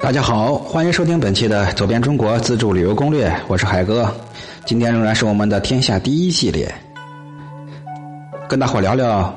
[0.00, 4.12] 大家好，欢迎收听本期的《走遍中国自助旅游攻略》，我是海哥。
[4.66, 6.72] 今天仍然是我们的天下第一系列，
[8.48, 9.32] 跟大伙聊聊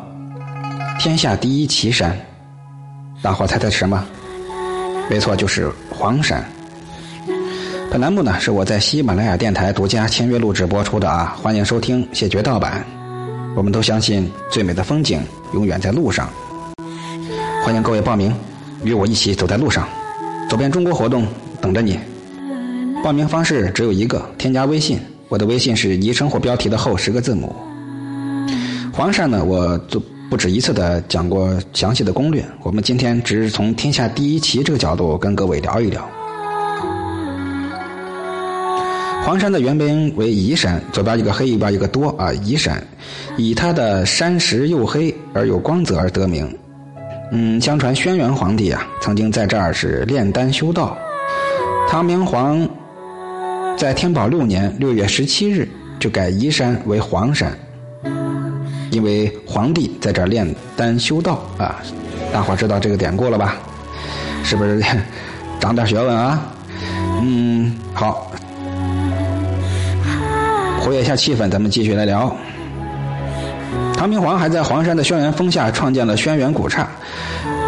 [0.99, 2.17] 天下第一奇山。
[3.21, 4.03] 大伙猜猜是什么？
[5.09, 6.43] 没错，就是黄山。
[7.89, 12.85] 本栏目呢是我在喜马拉雅电台独家签约录制播出的啊，欢迎收听，谢绝盗版。
[13.55, 15.21] 我们都相信最美的风景
[15.53, 16.29] 永远在路上，
[17.63, 18.35] 欢迎各位报名，
[18.85, 19.87] 与我一起走在路上，
[20.47, 21.25] 走遍中国活动
[21.59, 21.99] 等着你。
[23.03, 27.55] 报名方式只有一个，添加微信，我的微信是昵称或标题的后十个字母。
[28.93, 29.99] 黄山呢，我就
[30.29, 36.07] 不止一次的讲过详细的攻略，我们今天只是从天下第一奇这个角度跟各位聊一聊。
[39.23, 42.81] 黄山的原名为夷山，左边一个黑，右边一个多啊，夷山，
[43.35, 46.47] 以它的山石黝黑而有光泽而得名。
[47.31, 50.97] 嗯，相传轩辕皇帝啊，曾经在这儿是炼丹修道。
[51.89, 52.67] 唐明皇
[53.77, 55.67] 在天宝六年六月十七日
[55.99, 57.51] 就改夷山为黄山，
[58.91, 61.81] 因为皇帝在这儿炼丹修道啊。
[62.33, 63.55] 大伙知道这个典故了吧？
[64.43, 64.83] 是不是
[65.59, 66.45] 长点学问啊？
[67.21, 68.31] 嗯，好。
[70.79, 72.35] 活跃一下气氛，咱们继续来聊。
[74.05, 76.87] 唐明皇还在黄山的轩辕峰下创建了轩辕古刹，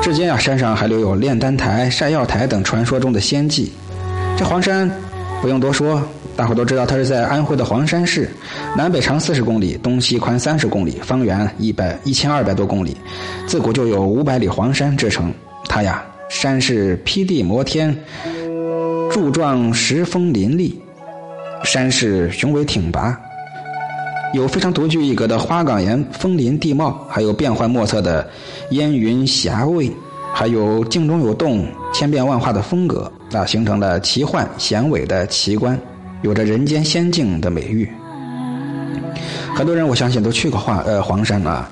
[0.03, 3.71] 至今啊，山上还留有炼丹台、晒药台等传说中的仙迹。
[4.37, 4.87] 这黄山
[5.41, 5.99] 不用多说，
[6.35, 8.29] 大伙都知道，它是在安徽的黄山市，
[8.75, 12.95] 南北长四十公里，东西宽三十公里，方圆一百一千二百多公里。
[13.47, 15.33] 自古就有五百里黄山之称。
[15.67, 17.97] 它呀，山势披地摩天，
[19.11, 20.79] 柱状石峰林立。
[21.63, 23.19] 山势雄伟挺拔，
[24.33, 28.27] 有非常独具一格的花岗岩峰林地貌，还有变幻莫测的
[28.71, 29.91] 烟云霞蔚，
[30.33, 35.79] 还有镜中有洞、千变万化的风格，啊，形成了奇幻险伟的奇观，
[36.23, 37.89] 有着人间仙境的美誉。
[39.55, 41.67] 很多人我相信都去过黄呃黄山啊，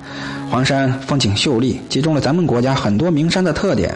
[0.50, 3.94] 黄山风景秀丽，集中了咱们国家很多名山的特点。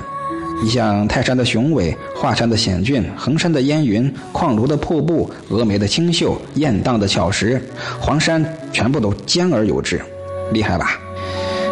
[0.62, 7.60] 你像泰山的雄伟、华山的险峻、衡山的烟云、矿庐的瀑布、峨眉的清秀、雁荡的巧石，
[7.98, 10.00] 黄山全部都兼而有之，
[10.52, 11.00] 厉害吧？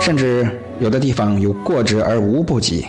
[0.00, 0.48] 甚至
[0.80, 2.86] 有的地方有过之而无不及。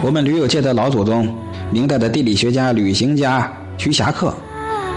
[0.00, 1.28] 我们旅游界的老祖宗，
[1.70, 4.34] 明代的地理学家、旅行家徐霞客，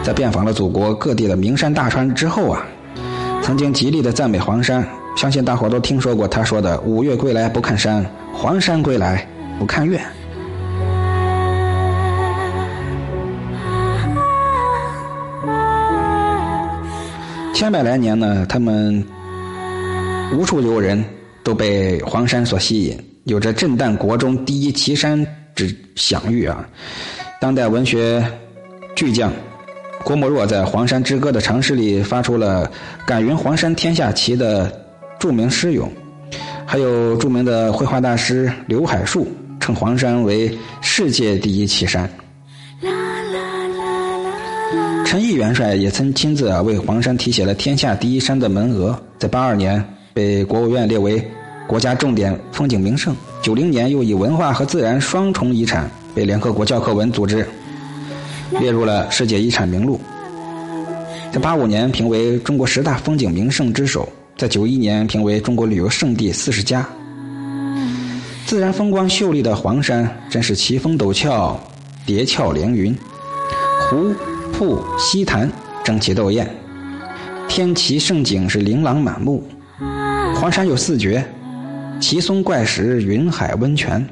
[0.04, 2.66] 在遍访了祖国各地的名山大川之后啊，
[3.42, 4.88] 曾经极力的赞美黄山。
[5.18, 10.00] 相信大伙都听说过他说的“五岳归来不看山，黄山归来不看岳”。
[17.52, 19.04] 千百来年呢，他们
[20.32, 21.04] 无处留人
[21.44, 26.64] 都被黄山所吸引，有着震旦国中第一奇山之享誉啊！
[27.42, 28.24] 当代文学
[28.96, 29.34] 巨匠
[30.04, 32.72] 郭沫若在《黄山之歌》的长诗里发出了
[33.08, 34.72] “敢云黄山天下奇”的。
[35.20, 35.92] 著名诗咏，
[36.66, 39.28] 还有著名的绘画大师刘海树
[39.60, 42.10] 称黄山为世界第一奇山。
[45.06, 49.84] 陈毅元帅也曾亲自啊为黄山题写了“天下第一山”的门额，在八二年
[50.14, 51.26] 被国务院列为
[51.66, 57.48] 国家重点风景名胜，九零年又以文化和自然双重遗产被联合国教科文组织
[58.60, 60.00] 列入了世界遗产名录，
[61.32, 64.08] 在八五年评为中国十大风景名胜之首。
[64.38, 66.88] 在九一年评为中国旅游胜地四十佳。
[68.46, 71.60] 自然风光秀丽的黄山，真是奇峰陡峭，
[72.06, 72.96] 叠峭连云，
[73.90, 74.14] 湖
[74.54, 75.52] 瀑溪潭
[75.84, 76.48] 争奇斗艳，
[77.48, 79.44] 天奇胜景是琳琅满目。
[80.36, 81.26] 黄山有四绝：
[82.00, 84.08] 奇松怪石、云海温泉。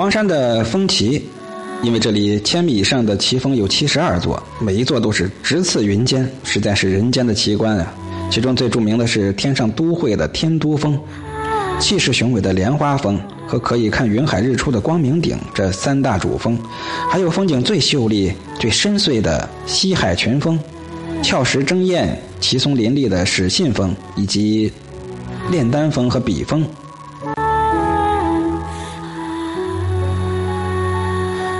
[0.00, 1.22] 黄山的峰奇，
[1.82, 7.92] 因为这里千米以上的奇峰有七十二座，每一座都是直刺云间，实在是人间的奇观啊！
[8.30, 10.98] 其中最著名的是天上都会的天都峰，
[11.78, 16.58] 气势雄伟的莲花峰和可以看云海日出的光明顶这三大主峰，
[17.10, 20.58] 还有风景最秀丽、最深邃的西海群峰，
[21.22, 24.72] 峭石争艳、奇松林立的始信峰，以及
[25.50, 26.66] 炼丹峰和笔峰。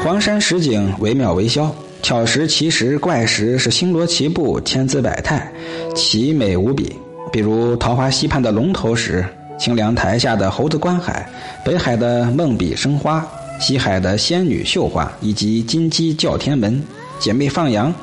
[0.03, 5.53] 黄山石景惟妙惟肖，巧石、奇石、怪石是星罗棋布、千姿百态，
[5.95, 6.97] 奇美无比。
[7.31, 9.23] 比如桃花溪畔的龙头石，
[9.59, 11.29] 清凉台下的猴子观海，
[11.63, 13.25] 北海的梦笔生花，
[13.61, 16.83] 西海的仙女绣花，以及金鸡叫天门、
[17.19, 17.95] 姐妹放羊、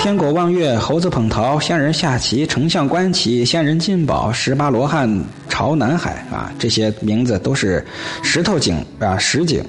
[0.00, 7.86] 天狗望月、猴子捧桃、仙人下棋、丞相观棋、仙人进宝、十八罗汉朝南海啊，这些名字都是
[8.24, 9.64] 石头井啊，石井。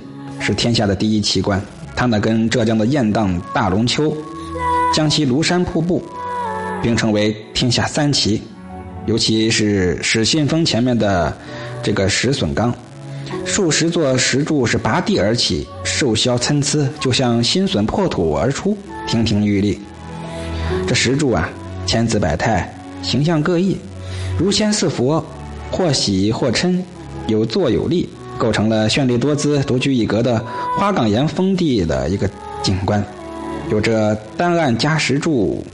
[0.45, 1.59] 是天下的第一奇观。
[1.95, 4.15] 它呢，跟浙江的雁荡大龙湫、
[4.93, 6.03] 江西庐山瀑布
[6.83, 8.39] 并称为天下三奇。
[9.07, 11.35] 尤其是始信峰前面的
[11.81, 12.71] 这个石笋岗，
[13.43, 18.77] 数十座石柱是拔地而起，瘦削参差，就像新笋破土而出，
[19.07, 19.79] 亭亭玉立。
[20.85, 21.49] 这石柱啊，
[21.87, 22.71] 千姿百态，
[23.01, 23.75] 形象各异，
[24.37, 25.25] 如仙似佛，
[25.71, 26.79] 或喜或嗔，
[27.25, 30.43] 有坐有立，构成了绚丽多姿、独具一格的
[30.77, 32.29] 花岗岩峰地的一个
[32.61, 33.03] 景观。
[33.69, 35.65] 有着“丹岸加石柱，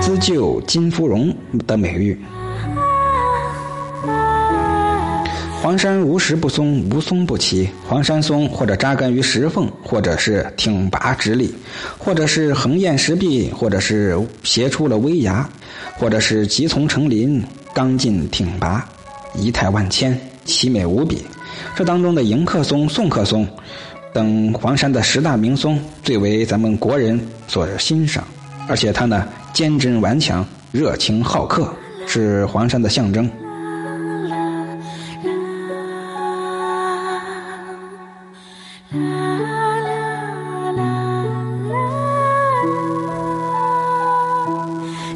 [0.00, 1.34] 姿就金芙蓉”
[1.66, 2.18] 的美誉。
[5.62, 7.68] 黄山无石不松，无松不奇。
[7.88, 11.52] 黄山松或者扎根于石缝，或者是挺拔直立，
[11.98, 15.48] 或者是横艳石壁，或者是斜出了危崖，
[15.98, 17.42] 或者是急从成林，
[17.74, 18.86] 刚劲挺拔，
[19.34, 21.26] 仪态万千，奇美无比。
[21.74, 23.46] 这当中的迎客松、送客松
[24.14, 28.24] 等黄山的十大名松，最为咱们国人所欣赏。
[28.68, 31.70] 而且它呢，坚贞顽强，热情好客，
[32.06, 33.30] 是黄山的象征。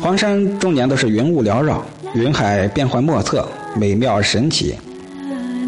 [0.02, 1.84] 黄山终年都是云雾缭绕，
[2.14, 4.74] 云海变幻莫测，美妙而神奇。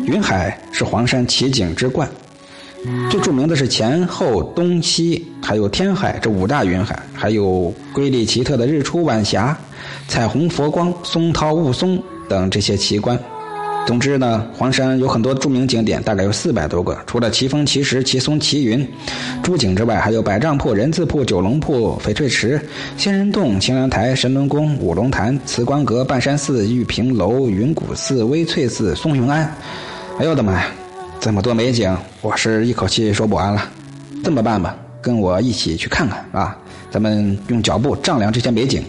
[0.04, 2.08] 云海是黄山奇景之冠，
[3.10, 9.56] 最著名的是前后东西，还有天海这五大云海，还有瑰丽奇特的日出晚霞、
[10.08, 13.18] 彩虹佛光、松涛雾凇等这些奇观。
[13.84, 16.96] 总之呢，黄山有很多著名景点，大概有四百多个。
[17.04, 18.88] 除了奇峰、奇石、奇松、奇云、
[19.42, 22.60] 诸景之外，还有百丈瀑、人字瀑、九龙瀑、翡翠池、
[22.96, 29.52] 仙人洞、清凉台、神龙宫、五龙潭、慈光阁、半山寺、玉屏楼、云谷寺、微翠寺、松云庵。
[30.18, 30.66] 哎呦我的妈呀，
[31.18, 33.62] 这么多美景，我是一口气说不完了。
[34.22, 36.56] 这么办吧，跟我一起去看看啊！
[36.90, 38.84] 咱们用脚步丈量这些美景。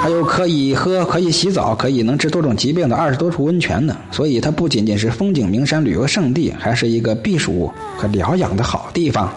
[0.00, 9.30] 还有可以喝、可以洗澡、可以能治多种疾病的二十多处温泉呢，所以它不仅仅是风景名山、旅游胜地，还是一个避暑和疗养的好地方。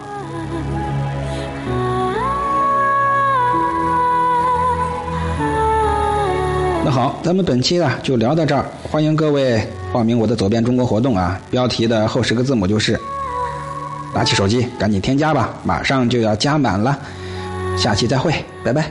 [6.84, 11.40] 那好，咱们本期呢就聊到这儿，欢迎各位报名我的走遍中国活动啊！
[11.52, 12.98] 标题的后十个字母就是，
[14.12, 16.98] 拿起手机赶紧添加吧，马上就要加满了，
[17.78, 18.90] 下期再会，拜拜。